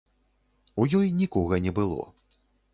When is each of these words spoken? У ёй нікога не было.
У 0.81 0.87
ёй 1.01 1.13
нікога 1.21 1.63
не 1.69 1.77
было. 1.81 2.11